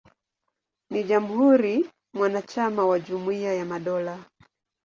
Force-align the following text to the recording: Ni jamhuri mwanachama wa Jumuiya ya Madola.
Ni 0.89 1.03
jamhuri 1.03 1.89
mwanachama 2.15 2.85
wa 2.85 2.99
Jumuiya 2.99 3.53
ya 3.53 3.65
Madola. 3.65 4.25